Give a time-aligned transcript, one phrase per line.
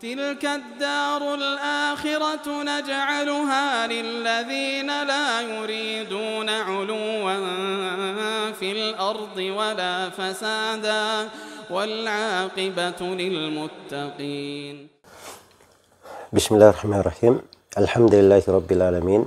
[0.00, 7.36] تلك الدار الآخرة نجعلها للذين لا يريدون علوا
[8.52, 11.28] في الأرض ولا فسادا
[11.70, 14.88] والعاقبة للمتقين.
[16.32, 17.34] بسم الله الرحمن الرحيم.
[17.78, 19.22] الحمد لله رب العالمين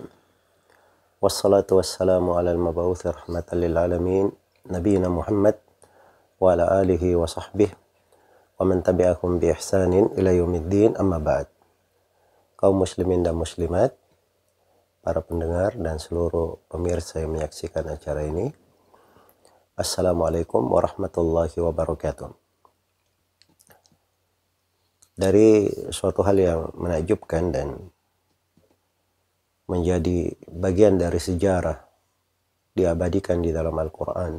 [1.21, 4.31] والصلاة والسلام على المبعوث رحمة للعالمين
[4.73, 5.55] نبينا محمد
[6.41, 7.82] وعلى آله وصحبه
[8.62, 11.46] ومن tabi'ahum bi ihsanin ila yaumiddin amma ba'd.
[12.58, 13.94] Kaum muslimin dan muslimat,
[14.98, 18.50] para pendengar dan seluruh pemirsa yang menyaksikan acara ini.
[19.78, 22.34] Assalamualaikum warahmatullahi wabarakatuh.
[25.14, 27.88] Dari suatu hal yang menakjubkan dan
[29.70, 31.78] menjadi bagian dari sejarah
[32.74, 34.38] diabadikan di dalam Al-Quran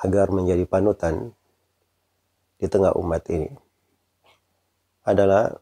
[0.00, 1.34] agar menjadi panutan
[2.59, 3.51] di tengah umat ini
[5.05, 5.53] adalah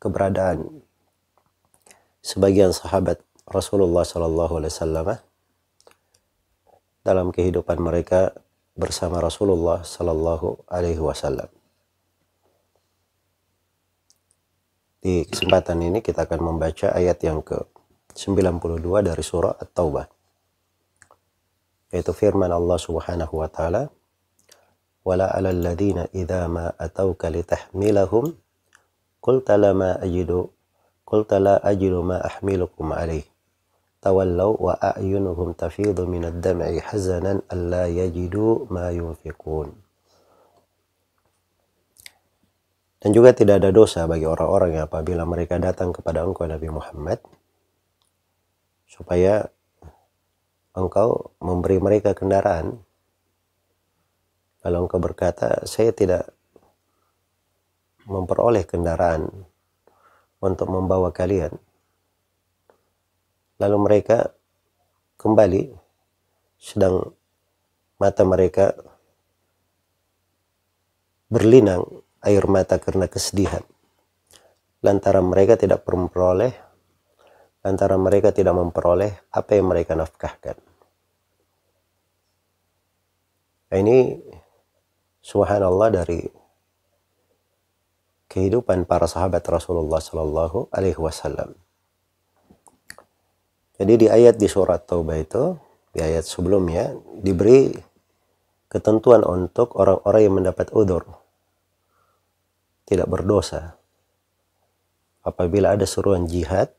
[0.00, 0.84] keberadaan
[2.20, 5.08] sebagian sahabat Rasulullah Sallallahu Alaihi Wasallam
[7.00, 8.36] dalam kehidupan mereka
[8.76, 11.48] bersama Rasulullah Sallallahu Alaihi Wasallam.
[15.00, 17.56] Di kesempatan ini kita akan membaca ayat yang ke
[18.12, 20.06] 92 dari surah At-Taubah.
[21.90, 23.88] Yaitu firman Allah Subhanahu wa taala,
[25.05, 28.25] ولا على الذين إذا ما أتوك لتحملهم
[29.21, 30.31] قلت لا ما أجد
[31.05, 33.25] قلت لا أجد ما أحملكم عليه
[34.01, 39.69] تولوا وأعينهم تفيض من الدمع حزنا ألا يجدوا ما ينفقون
[43.05, 47.21] Dan juga tidak ada dosa bagi orang-orang yang apabila mereka datang kepada engkau Nabi Muhammad
[48.89, 49.45] supaya
[50.73, 52.81] engkau memberi mereka kendaraan
[54.60, 56.28] kalau engkau berkata, saya tidak
[58.04, 59.48] memperoleh kendaraan
[60.40, 61.56] untuk membawa kalian.
[63.60, 64.32] Lalu mereka
[65.20, 65.72] kembali
[66.60, 67.12] sedang
[68.00, 68.72] mata mereka
[71.28, 71.84] berlinang
[72.24, 73.64] air mata karena kesedihan.
[74.80, 76.52] Lantaran mereka tidak memperoleh,
[77.64, 80.56] lantaran mereka tidak memperoleh apa yang mereka nafkahkan.
[83.70, 83.98] Ini
[85.30, 86.26] subhanallah dari
[88.26, 91.54] kehidupan para sahabat Rasulullah Shallallahu Alaihi Wasallam.
[93.78, 95.54] Jadi di ayat di surat Taubah itu,
[95.94, 97.70] di ayat sebelumnya diberi
[98.66, 101.06] ketentuan untuk orang-orang yang mendapat udur.
[102.90, 103.78] Tidak berdosa.
[105.22, 106.74] Apabila ada seruan jihad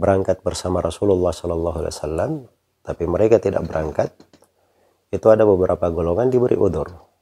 [0.00, 2.32] berangkat bersama Rasulullah Shallallahu Alaihi Wasallam
[2.84, 4.10] tapi mereka tidak berangkat
[5.14, 7.13] itu ada beberapa golongan diberi udur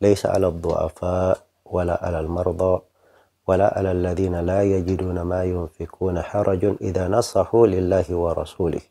[0.00, 2.74] ليس على الضعفاء ولا على المرضى
[3.46, 8.84] ولا على الذين لا يجدون ما ينفقون حرج إذا نصحوا لله ورسوله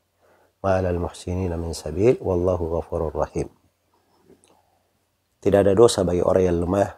[0.63, 3.47] ما على المحسنين من سبيل والله غفور رحيم
[5.45, 6.89] tidak ada dosa bagi orang yang lemah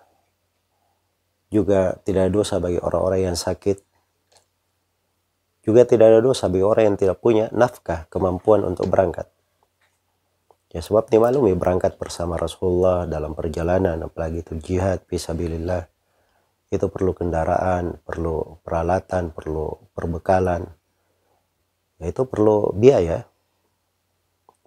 [1.51, 3.83] juga tidak ada dosa bagi orang-orang yang sakit
[5.67, 9.27] juga tidak ada dosa bagi orang yang tidak punya nafkah kemampuan untuk berangkat
[10.72, 15.84] Ya sebab dimaklumi berangkat bersama Rasulullah dalam perjalanan apalagi itu jihad fisabilillah
[16.72, 20.64] itu perlu kendaraan, perlu peralatan, perlu perbekalan.
[22.00, 23.28] Ya itu perlu biaya.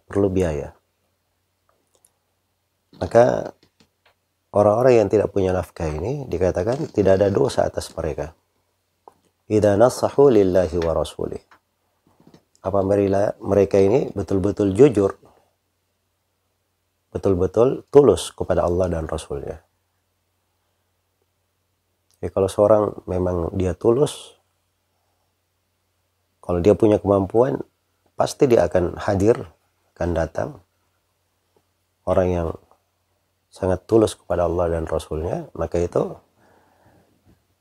[0.05, 0.77] Perlu biaya.
[3.01, 3.57] Maka
[4.53, 8.37] orang-orang yang tidak punya nafkah ini dikatakan tidak ada dosa atas mereka.
[9.49, 11.41] Idza nasahu lillahi wa rasulih.
[12.61, 12.85] Apa
[13.41, 15.17] mereka ini betul-betul jujur
[17.15, 19.63] betul-betul tulus kepada Allah dan Rasulnya.
[22.19, 24.35] Ya, kalau seorang memang dia tulus,
[26.43, 27.63] kalau dia punya kemampuan,
[28.19, 29.39] pasti dia akan hadir,
[29.95, 30.49] akan datang.
[32.03, 32.49] Orang yang
[33.47, 36.19] sangat tulus kepada Allah dan Rasulnya, maka itu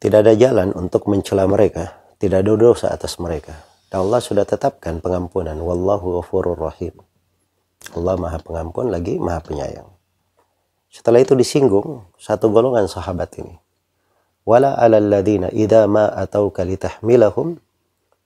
[0.02, 3.54] tidak ada jalan untuk mencela mereka, tidak ada dosa atas mereka.
[3.88, 5.54] Dan Allah sudah tetapkan pengampunan.
[5.54, 6.98] Wallahu ghafurur rahim.
[7.92, 9.88] Allah maha pengampun lagi maha penyayang.
[10.88, 13.58] Setelah itu disinggung satu golongan sahabat ini.
[14.46, 17.58] Wala alal ladina idha ma atauka litahmilahum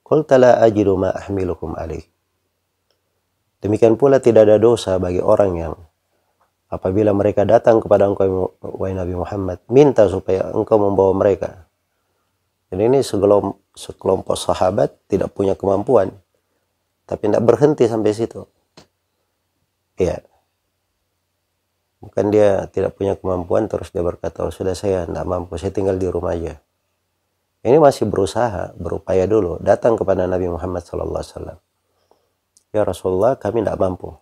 [0.05, 2.05] qulta la ajidu ma ahmilukum alaih.
[3.59, 5.73] Demikian pula tidak ada dosa bagi orang yang
[6.71, 11.67] apabila mereka datang kepada engkau wahai Nabi Muhammad minta supaya engkau membawa mereka.
[12.69, 16.13] Dan ini sekelompok, sekelompok sahabat tidak punya kemampuan
[17.09, 18.45] tapi tidak berhenti sampai situ
[19.99, 20.23] Ya.
[21.99, 25.99] bukan dia tidak punya kemampuan terus dia berkata oh, sudah saya tidak mampu saya tinggal
[25.99, 26.63] di rumah aja.
[27.59, 29.59] Ini masih berusaha berupaya dulu.
[29.59, 31.59] Datang kepada Nabi Muhammad SAW
[32.73, 34.13] ya Rasulullah kami tidak mampu.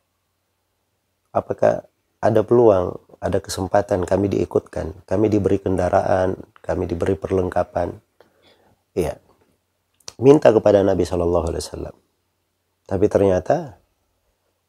[1.36, 1.86] Apakah
[2.24, 5.06] ada peluang ada kesempatan kami diikutkan?
[5.06, 7.94] Kami diberi kendaraan kami diberi perlengkapan.
[8.98, 9.22] Iya.
[10.18, 11.96] Minta kepada Nabi Shallallahu Alaihi Wasallam.
[12.90, 13.77] Tapi ternyata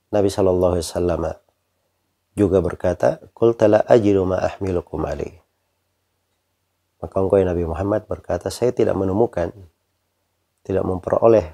[0.09, 1.23] Nabi Shallallahu Alaihi Wasallam
[2.39, 5.37] juga berkata, Kul tala ajidu ma ahmilukum alaih.
[6.99, 9.55] Maka engkau Nabi Muhammad berkata, saya tidak menemukan,
[10.67, 11.47] tidak memperoleh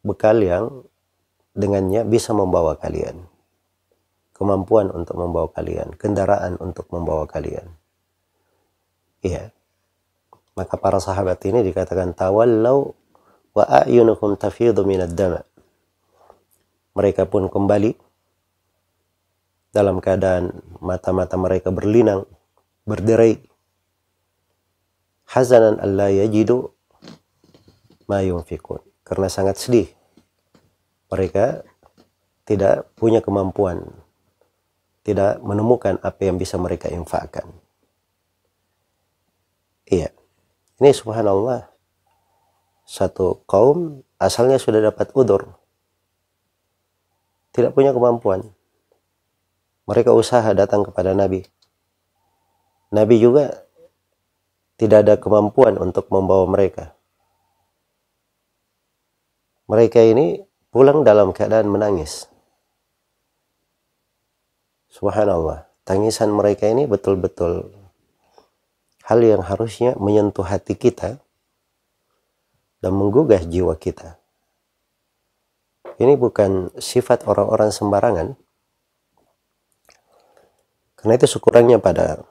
[0.00, 0.88] bekal yang
[1.52, 3.28] dengannya bisa membawa kalian.
[4.32, 7.68] Kemampuan untuk membawa kalian, kendaraan untuk membawa kalian.
[9.20, 9.52] Iya.
[10.56, 12.96] Maka para sahabat ini dikatakan tawallau
[13.52, 15.44] wa a'yunuhum tafidhu minad dama.
[16.94, 17.94] Mereka pun kembali
[19.70, 20.50] dalam keadaan
[20.82, 22.26] mata-mata mereka berlinang,
[22.86, 23.38] berderai.
[25.30, 26.74] Hazanan Allah yajidu
[28.10, 28.82] ma yunfikun.
[29.06, 29.86] Karena sangat sedih.
[31.10, 31.62] Mereka
[32.46, 33.86] tidak punya kemampuan.
[35.06, 37.46] Tidak menemukan apa yang bisa mereka infakkan.
[39.86, 40.10] Iya.
[40.82, 41.70] Ini subhanallah.
[42.86, 45.59] Satu kaum asalnya sudah dapat udur.
[47.50, 48.46] Tidak punya kemampuan
[49.90, 51.42] mereka usaha datang kepada Nabi.
[52.94, 53.66] Nabi juga
[54.78, 56.94] tidak ada kemampuan untuk membawa mereka.
[59.66, 62.30] Mereka ini pulang dalam keadaan menangis.
[64.94, 67.74] Subhanallah, tangisan mereka ini betul-betul
[69.10, 71.18] hal yang harusnya menyentuh hati kita
[72.78, 74.19] dan menggugah jiwa kita.
[76.00, 78.32] Ini bukan sifat orang-orang sembarangan,
[80.96, 82.24] karena itu sekurangnya pada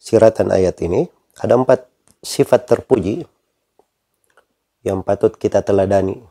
[0.00, 1.04] siratan ayat ini
[1.36, 1.84] ada empat
[2.24, 3.28] sifat terpuji
[4.88, 6.24] yang patut kita teladani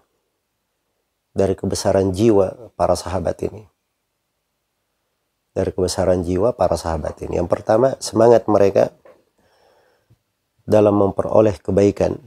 [1.30, 3.70] dari kebesaran jiwa para sahabat ini.
[5.54, 7.38] Dari kebesaran jiwa para sahabat ini.
[7.38, 8.94] Yang pertama, semangat mereka
[10.66, 12.18] dalam memperoleh kebaikan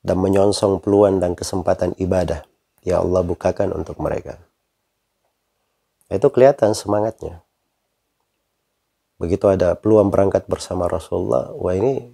[0.00, 2.44] dan menyongsong peluang dan kesempatan ibadah.
[2.80, 4.40] Ya Allah bukakan untuk mereka.
[6.08, 7.44] Itu kelihatan semangatnya.
[9.20, 12.08] Begitu ada peluang berangkat bersama Rasulullah, wah ini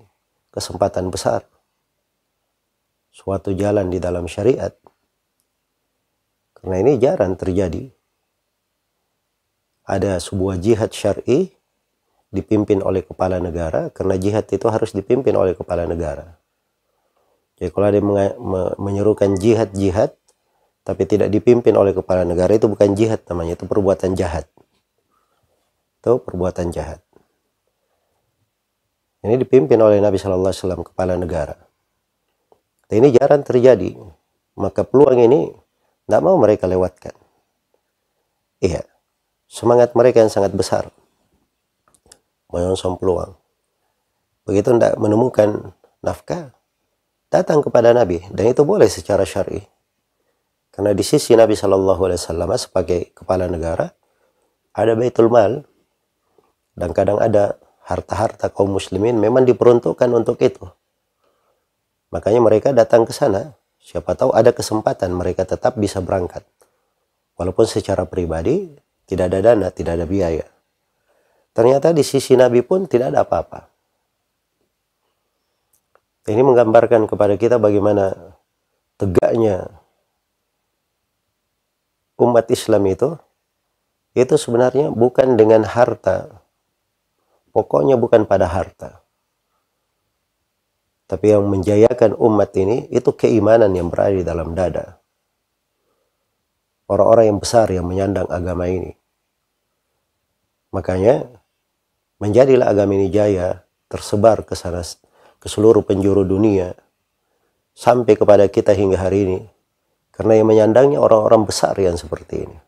[0.51, 1.47] kesempatan besar.
[3.15, 4.75] Suatu jalan di dalam syariat.
[6.53, 7.89] Karena ini jarang terjadi.
[9.87, 11.55] Ada sebuah jihad syar'i
[12.35, 16.36] dipimpin oleh kepala negara, karena jihad itu harus dipimpin oleh kepala negara.
[17.57, 18.01] Jadi kalau ada
[18.77, 20.13] menyerukan jihad-jihad,
[20.85, 24.47] tapi tidak dipimpin oleh kepala negara itu bukan jihad namanya itu perbuatan jahat.
[26.05, 27.01] Itu perbuatan jahat.
[29.25, 31.57] Ini dipimpin oleh Nabi Shallallahu Alaihi Wasallam kepala negara.
[32.87, 33.99] Dan ini jarang terjadi.
[34.55, 35.51] Maka peluang ini
[36.07, 37.17] tidak mau mereka lewatkan.
[38.63, 38.87] Iya
[39.47, 40.91] semangat mereka yang sangat besar.
[42.51, 43.35] Menyongsong peluang.
[44.47, 46.55] Begitu tidak menemukan nafkah
[47.37, 49.61] datang kepada Nabi dan itu boleh secara syar'i
[50.77, 53.97] karena di sisi Nabi Shallallahu Alaihi Wasallam sebagai kepala negara
[54.77, 55.65] ada baitul mal
[56.77, 57.57] dan kadang ada
[57.89, 60.69] harta-harta kaum muslimin memang diperuntukkan untuk itu.
[62.13, 63.57] Makanya mereka datang ke sana.
[63.81, 66.45] Siapa tahu ada kesempatan mereka tetap bisa berangkat.
[67.41, 68.77] Walaupun secara pribadi
[69.09, 70.45] tidak ada dana, tidak ada biaya.
[71.57, 73.71] Ternyata di sisi Nabi pun tidak ada apa-apa.
[76.27, 78.35] Ini menggambarkan kepada kita bagaimana
[78.99, 79.71] tegaknya
[82.19, 83.15] umat Islam itu
[84.17, 86.43] itu sebenarnya bukan dengan harta.
[87.55, 89.07] Pokoknya bukan pada harta.
[91.07, 94.99] Tapi yang menjayakan umat ini itu keimanan yang berada di dalam dada.
[96.91, 98.99] Orang-orang yang besar yang menyandang agama ini.
[100.75, 101.31] Makanya
[102.19, 104.83] menjadilah agama ini jaya tersebar ke sana
[105.47, 106.75] ke seluruh penjuru dunia
[107.71, 109.41] sampai kepada kita hingga hari ini
[110.11, 112.59] karena yang menyandangnya orang-orang besar yang seperti ini.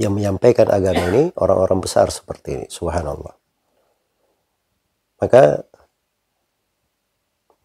[0.00, 2.66] Yang menyampaikan agama ini orang-orang besar seperti ini.
[2.72, 3.36] Subhanallah.
[5.20, 5.68] Maka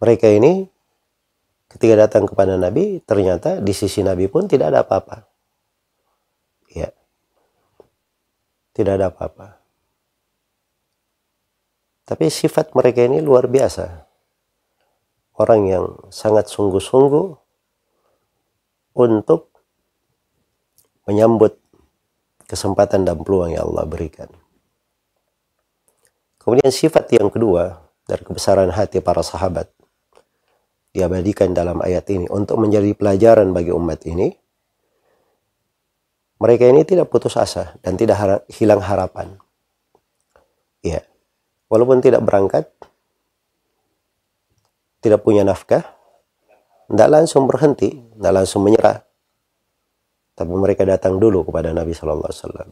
[0.03, 0.67] mereka ini
[1.71, 5.23] ketika datang kepada Nabi ternyata di sisi Nabi pun tidak ada apa-apa.
[6.67, 6.91] Ya.
[8.75, 9.60] Tidak ada apa-apa.
[12.11, 14.03] Tapi sifat mereka ini luar biasa.
[15.39, 17.39] Orang yang sangat sungguh-sungguh
[18.99, 19.47] untuk
[21.07, 21.55] menyambut
[22.51, 24.27] kesempatan dan peluang yang Allah berikan.
[26.35, 29.71] Kemudian sifat yang kedua dari kebesaran hati para sahabat
[30.91, 34.35] diabadikan dalam ayat ini untuk menjadi pelajaran bagi umat ini.
[36.43, 39.39] Mereka ini tidak putus asa dan tidak hilang harapan.
[40.81, 41.05] Ya,
[41.71, 42.67] walaupun tidak berangkat,
[44.99, 45.87] tidak punya nafkah,
[46.91, 48.99] tidak langsung berhenti, tidak langsung menyerah.
[50.35, 52.69] Tapi mereka datang dulu kepada Nabi Shallallahu Alaihi Wasallam.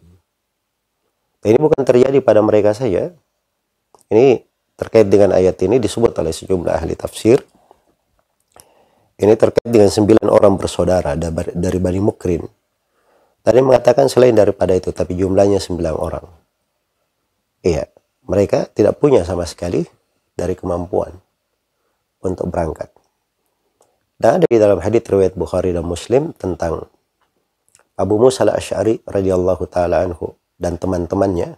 [1.39, 3.15] Ini bukan terjadi pada mereka saja,
[4.11, 4.43] ini
[4.75, 7.39] terkait dengan ayat ini disebut oleh sejumlah ahli tafsir.
[9.19, 11.15] Ini terkait dengan sembilan orang bersaudara
[11.55, 12.39] dari Bani Mukrin.
[13.43, 16.25] Tadi mengatakan selain daripada itu, tapi jumlahnya sembilan orang.
[17.59, 17.83] Iya,
[18.29, 19.81] mereka tidak punya sama sekali
[20.37, 21.17] dari kemampuan
[22.21, 22.93] untuk berangkat.
[24.21, 26.85] Dan ada di dalam hadits riwayat Bukhari dan Muslim tentang
[27.97, 31.57] Abu Musa al-Ash'ari radhiyallahu taala anhu dan teman-temannya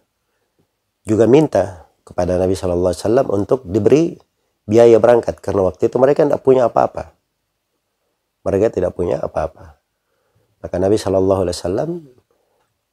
[1.03, 4.17] juga minta kepada Nabi Shallallahu Alaihi Wasallam untuk diberi
[4.65, 7.13] biaya berangkat karena waktu itu mereka tidak punya apa-apa.
[8.41, 9.77] Mereka tidak punya apa-apa.
[10.61, 11.89] Maka Nabi Shallallahu Alaihi Wasallam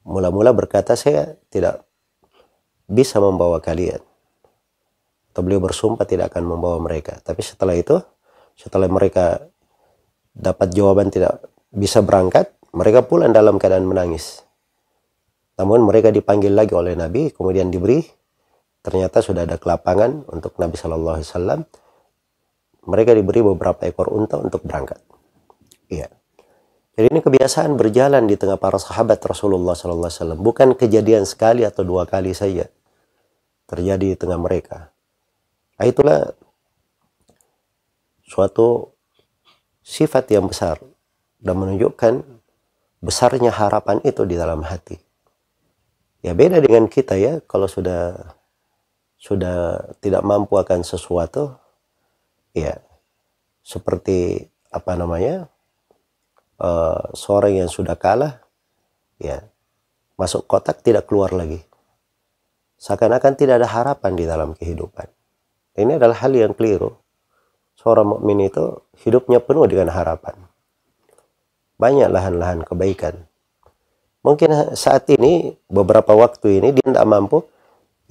[0.05, 1.88] mula-mula berkata saya tidak
[2.89, 4.01] bisa membawa kalian.
[5.29, 7.21] Atau beliau bersumpah tidak akan membawa mereka.
[7.21, 8.01] Tapi setelah itu,
[8.57, 9.45] setelah mereka
[10.33, 14.41] dapat jawaban tidak bisa berangkat, mereka pulang dalam keadaan menangis.
[15.61, 18.01] Namun mereka dipanggil lagi oleh Nabi, kemudian diberi
[18.81, 21.59] ternyata sudah ada kelapangan untuk Nabi Shallallahu Alaihi Wasallam.
[22.89, 24.97] Mereka diberi beberapa ekor unta untuk berangkat.
[25.93, 26.09] Iya.
[26.95, 30.39] Jadi ini kebiasaan berjalan di tengah para sahabat Rasulullah Sallallahu Alaihi Wasallam.
[30.41, 32.65] Bukan kejadian sekali atau dua kali saja
[33.69, 34.89] terjadi di tengah mereka.
[35.77, 36.33] Nah, itulah
[38.25, 38.89] suatu
[39.85, 40.81] sifat yang besar
[41.37, 42.25] dan menunjukkan
[42.99, 44.97] besarnya harapan itu di dalam hati.
[46.19, 48.35] Ya beda dengan kita ya kalau sudah
[49.15, 51.55] sudah tidak mampu akan sesuatu
[52.51, 52.79] ya
[53.63, 55.47] seperti apa namanya
[56.59, 58.43] uh, seorang yang sudah kalah
[59.19, 59.47] ya
[60.19, 61.63] masuk kotak tidak keluar lagi
[62.79, 65.05] seakan-akan tidak ada harapan di dalam kehidupan.
[65.75, 66.95] Ini adalah hal yang keliru.
[67.75, 70.35] Seorang mukmin itu hidupnya penuh dengan harapan.
[71.79, 73.27] Banyak lahan-lahan kebaikan.
[74.19, 77.47] Mungkin saat ini beberapa waktu ini dia tidak mampu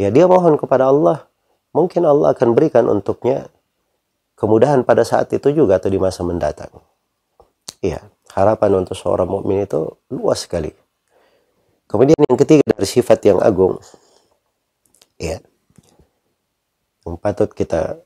[0.01, 1.29] ya dia mohon kepada Allah.
[1.77, 3.53] Mungkin Allah akan berikan untuknya
[4.41, 6.73] kemudahan pada saat itu juga atau di masa mendatang.
[7.85, 8.01] Iya
[8.33, 10.73] harapan untuk seorang mukmin itu luas sekali.
[11.89, 13.81] Kemudian yang ketiga dari sifat yang agung
[15.21, 15.43] ya.
[17.05, 18.01] Yang patut kita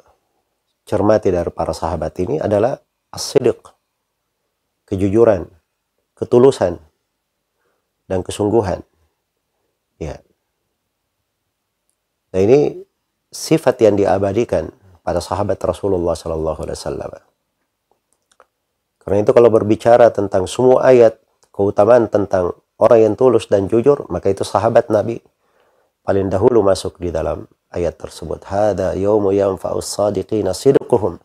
[0.88, 2.81] cermati dari para sahabat ini adalah
[3.12, 3.37] as
[4.88, 5.47] kejujuran
[6.16, 6.78] ketulusan
[8.07, 8.85] dan kesungguhan.
[9.99, 10.21] Ya.
[12.33, 12.83] Nah ini
[13.33, 14.71] sifat yang diabadikan
[15.02, 17.11] pada sahabat Rasulullah Sallallahu Alaihi Wasallam.
[19.02, 21.19] Karena itu kalau berbicara tentang semua ayat
[21.50, 25.19] keutamaan tentang orang yang tulus dan jujur, maka itu sahabat Nabi
[26.02, 28.42] paling dahulu masuk di dalam ayat tersebut.
[28.47, 31.18] Hada yaumu yanfa'us sadiqina sidquhum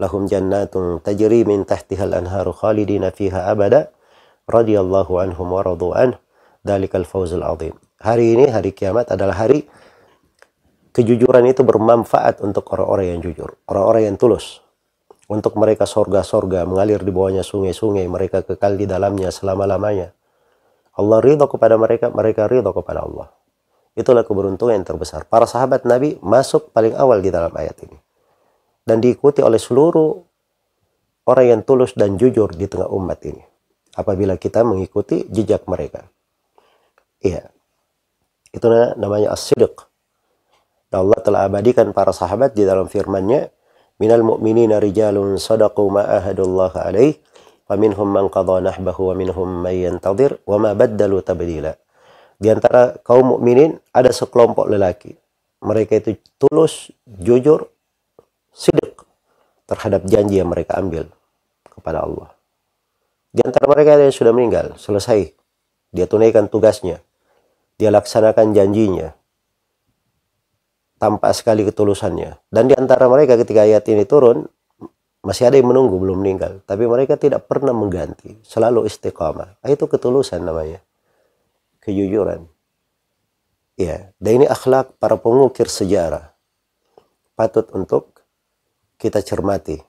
[0.00, 3.92] lahum jannatun tajri min tahtiha al-anharu khalidina fiha abada
[4.48, 6.16] radhiyallahu anhum wa radu an
[6.64, 7.76] dalikal fawzul azim.
[7.98, 9.66] Hari ini hari kiamat adalah hari
[10.94, 14.62] kejujuran itu bermanfaat untuk orang-orang yang jujur, orang-orang yang tulus.
[15.28, 20.16] Untuk mereka sorga-sorga, mengalir di bawahnya sungai-sungai, mereka kekal di dalamnya selama-lamanya.
[20.96, 23.28] Allah ridho kepada mereka, mereka ridho kepada Allah.
[23.98, 25.26] Itulah keberuntungan yang terbesar.
[25.26, 27.98] Para sahabat Nabi masuk paling awal di dalam ayat ini.
[28.86, 30.22] Dan diikuti oleh seluruh
[31.26, 33.42] orang yang tulus dan jujur di tengah umat ini.
[33.98, 36.06] Apabila kita mengikuti jejak mereka.
[37.18, 37.50] Iya.
[38.54, 39.88] Itu namanya as-sidq
[40.88, 43.52] dan Allah telah abadikan para sahabat di dalam firman-Nya,
[44.00, 47.20] "Minal mu'minina rijalun sadaqu ma ahadullah alaih,
[47.68, 51.76] wa minhum man qadha nahbahu wa minhum man yantadhir wa ma baddalu tabdila."
[52.38, 55.18] Di antara kaum mukminin ada sekelompok lelaki.
[55.58, 57.66] Mereka itu tulus, jujur,
[58.54, 59.02] sidik
[59.66, 61.10] terhadap janji yang mereka ambil
[61.66, 62.30] kepada Allah.
[63.34, 65.34] Di antara mereka ada yang sudah meninggal, selesai.
[65.90, 67.02] Dia tunaikan tugasnya.
[67.74, 69.18] Dia laksanakan janjinya
[70.98, 72.42] tampak sekali ketulusannya.
[72.50, 74.44] Dan di antara mereka ketika ayat ini turun,
[75.22, 76.60] masih ada yang menunggu belum meninggal.
[76.66, 78.42] Tapi mereka tidak pernah mengganti.
[78.42, 79.62] Selalu istiqamah.
[79.64, 80.82] Itu ketulusan namanya.
[81.88, 82.44] Kejujuran.
[83.80, 86.36] Ya, dan ini akhlak para pengukir sejarah.
[87.32, 88.20] Patut untuk
[89.00, 89.80] kita cermati.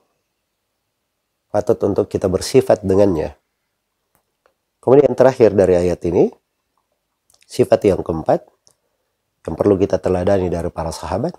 [1.52, 3.36] Patut untuk kita bersifat dengannya.
[4.80, 6.32] Kemudian terakhir dari ayat ini,
[7.50, 8.46] Sifat yang keempat
[9.42, 11.34] yang perlu kita teladani dari para sahabat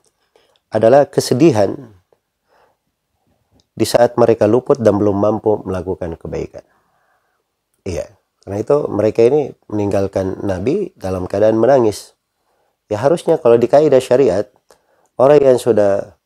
[0.67, 1.71] adalah kesedihan
[3.71, 6.67] di saat mereka luput dan belum mampu melakukan kebaikan.
[7.87, 8.11] Iya,
[8.41, 12.17] karena itu mereka ini meninggalkan Nabi dalam keadaan menangis.
[12.89, 14.49] Ya harusnya kalau di kaidah syariat,
[15.15, 16.17] orang yang sudah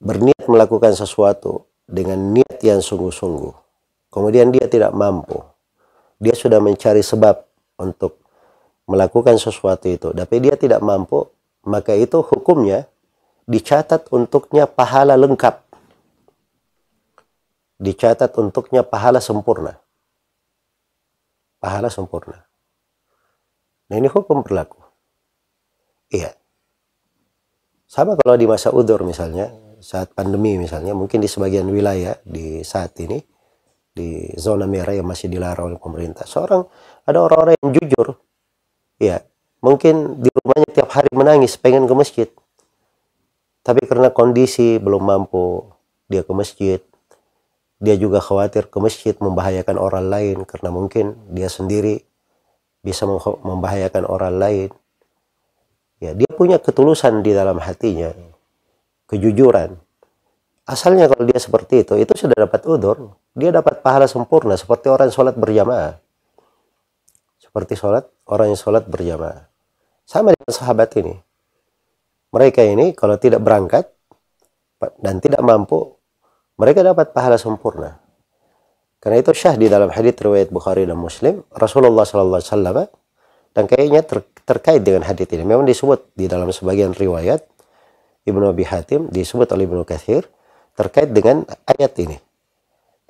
[0.00, 3.52] berniat melakukan sesuatu dengan niat yang sungguh-sungguh,
[4.08, 5.44] kemudian dia tidak mampu,
[6.18, 7.44] dia sudah mencari sebab
[7.78, 8.18] untuk
[8.88, 11.28] melakukan sesuatu itu, tapi dia tidak mampu,
[11.62, 12.88] maka itu hukumnya
[13.46, 15.62] dicatat untuknya pahala lengkap.
[17.82, 19.81] Dicatat untuknya pahala sempurna.
[21.62, 22.42] Pahala sempurna.
[23.86, 24.82] Nah ini hukum berlaku.
[26.10, 26.34] Iya.
[27.86, 32.98] Sama kalau di masa udur misalnya, saat pandemi misalnya, mungkin di sebagian wilayah di saat
[32.98, 33.22] ini,
[33.92, 36.26] di zona merah yang masih dilarang oleh pemerintah.
[36.26, 36.66] Seorang,
[37.06, 38.16] ada orang-orang yang jujur,
[38.98, 39.20] ya,
[39.60, 42.28] mungkin di rumahnya tiap hari menangis, pengen ke masjid.
[43.62, 45.70] Tapi karena kondisi belum mampu
[46.10, 46.80] dia ke masjid,
[47.82, 52.06] dia juga khawatir ke masjid membahayakan orang lain karena mungkin dia sendiri
[52.78, 53.02] bisa
[53.42, 54.70] membahayakan orang lain.
[55.98, 58.14] Ya, dia punya ketulusan di dalam hatinya,
[59.10, 59.78] kejujuran.
[60.66, 63.18] Asalnya kalau dia seperti itu, itu sudah dapat udur.
[63.34, 65.98] Dia dapat pahala sempurna seperti orang sholat berjamaah.
[67.38, 69.46] Seperti sholat, orang yang sholat berjamaah.
[70.06, 71.14] Sama dengan sahabat ini
[72.32, 73.92] mereka ini kalau tidak berangkat
[75.04, 76.00] dan tidak mampu,
[76.62, 77.98] mereka dapat pahala sempurna.
[79.02, 82.76] Karena itu syah di dalam hadis riwayat Bukhari dan Muslim, Rasulullah sallallahu alaihi wasallam
[83.50, 85.42] dan kayaknya ter, terkait dengan hadis ini.
[85.42, 87.42] Memang disebut di dalam sebagian riwayat
[88.22, 90.30] Ibnu Abi Hatim disebut oleh Ibnu Katsir
[90.78, 92.22] terkait dengan ayat ini.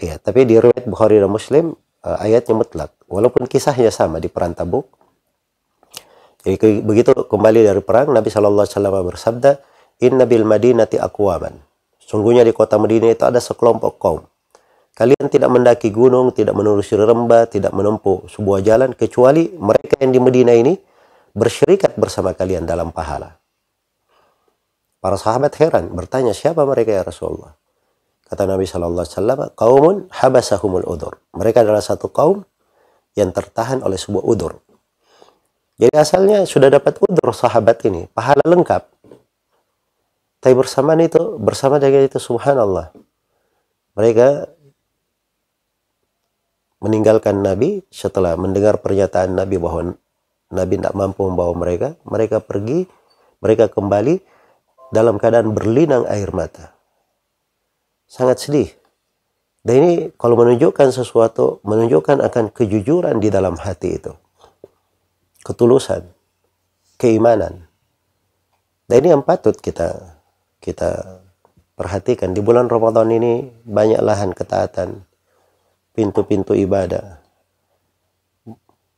[0.01, 1.77] Iya, tapi di riwayat Bukhari dan Muslim
[2.09, 2.97] eh, ayatnya mutlak.
[3.13, 4.89] Walaupun kisahnya sama di perang Tabuk,
[6.43, 9.51] jadi begitu kembali dari perang, Nabi Shallallahu Alaihi Wasallam bersabda,
[10.03, 11.72] Inna bil Madinati akwaman.
[12.07, 14.23] Sungguhnya di kota Madinah itu ada sekelompok kaum.
[14.93, 20.21] Kalian tidak mendaki gunung, tidak menelusuri rembah, tidak menempuh sebuah jalan, kecuali mereka yang di
[20.21, 20.75] Madinah ini
[21.33, 23.41] bersyirikat bersama kalian dalam pahala.
[25.01, 27.57] Para sahabat heran, bertanya, siapa mereka ya Rasulullah?
[28.29, 31.25] Kata Nabi Shallallahu Alaihi Wasallam, kaumun habasahumul udur.
[31.33, 32.45] Mereka adalah satu kaum
[33.17, 34.61] yang tertahan oleh sebuah udur,
[35.83, 38.87] jadi asalnya sudah dapat udur sahabat ini, pahala lengkap.
[40.43, 42.91] Tapi bersamaan itu, bersama dengan itu subhanallah.
[43.95, 44.51] Mereka
[46.83, 49.95] meninggalkan Nabi setelah mendengar pernyataan Nabi bahwa
[50.51, 51.95] Nabi tidak mampu membawa mereka.
[52.03, 52.91] Mereka pergi,
[53.39, 54.19] mereka kembali
[54.91, 56.75] dalam keadaan berlinang air mata.
[58.11, 58.69] Sangat sedih.
[59.63, 64.11] Dan ini kalau menunjukkan sesuatu, menunjukkan akan kejujuran di dalam hati itu
[65.43, 66.07] ketulusan,
[66.99, 67.67] keimanan.
[68.87, 70.19] Dan ini yang patut kita
[70.63, 71.19] kita
[71.75, 75.03] perhatikan di bulan Ramadan ini banyak lahan ketaatan,
[75.91, 77.19] pintu-pintu ibadah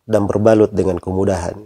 [0.04, 1.56] dan berbalut dengan kemudahan.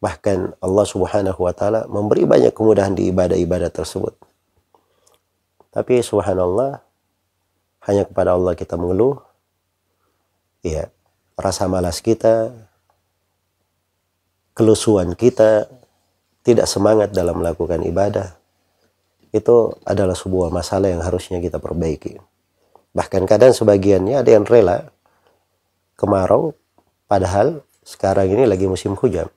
[0.00, 4.16] Bahkan Allah Subhanahu wa taala memberi banyak kemudahan di ibadah-ibadah tersebut.
[5.68, 6.80] Tapi subhanallah
[7.84, 9.20] hanya kepada Allah kita mengeluh.
[10.64, 10.90] Ya,
[11.38, 12.50] rasa malas kita,
[14.58, 15.70] kelusuan kita,
[16.48, 18.32] tidak semangat dalam melakukan ibadah,
[19.36, 22.16] itu adalah sebuah masalah yang harusnya kita perbaiki.
[22.96, 24.88] Bahkan kadang sebagiannya ada yang rela
[26.00, 26.56] kemarau,
[27.04, 29.28] padahal sekarang ini lagi musim hujan.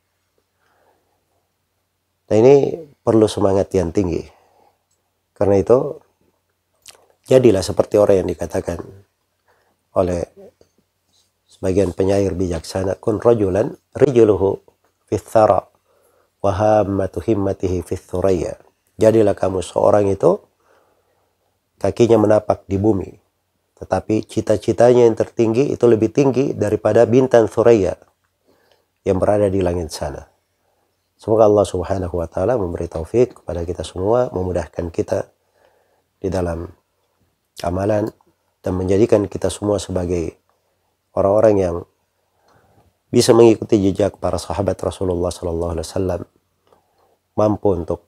[2.31, 4.23] Nah ini perlu semangat yang tinggi.
[5.35, 5.99] Karena itu,
[7.27, 8.79] jadilah seperti orang yang dikatakan
[9.99, 10.23] oleh
[11.43, 14.63] sebagian penyair bijaksana, kun rajulan rijuluhu
[15.11, 15.70] fithara
[16.41, 17.85] wa hammatu himmatihi.
[18.97, 20.41] Jadilah kamu seorang itu
[21.77, 23.21] kakinya menapak di bumi.
[23.81, 27.97] Tetapi cita-citanya yang tertinggi itu lebih tinggi daripada bintang Thuraya
[29.01, 30.29] yang berada di langit sana.
[31.17, 35.29] Semoga Allah Subhanahu wa taala memberi taufik kepada kita semua, memudahkan kita
[36.21, 36.69] di dalam
[37.65, 38.09] amalan
[38.61, 40.37] dan menjadikan kita semua sebagai
[41.17, 41.75] orang-orang yang
[43.11, 46.21] bisa mengikuti jejak para sahabat Rasulullah Sallallahu Alaihi Wasallam.
[47.35, 48.07] Mampu untuk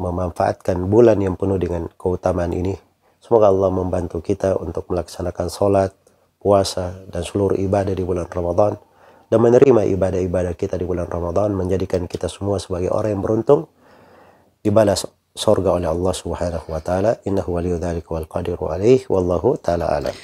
[0.00, 2.80] memanfaatkan bulan yang penuh dengan keutamaan ini.
[3.20, 5.92] Semoga Allah membantu kita untuk melaksanakan sholat,
[6.40, 8.80] puasa, dan seluruh ibadah di bulan Ramadan.
[9.30, 13.68] Dan menerima ibadah-ibadah kita di bulan Ramadan menjadikan kita semua sebagai orang yang beruntung.
[14.64, 15.04] Dibalas
[15.36, 17.20] surga oleh Allah Subhanahu wa taala.
[17.28, 20.16] Innahu waliyudzalika wal qadiru alaihi wallahu taala alam